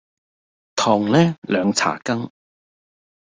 [0.75, 2.31] 糖呢兩茶匙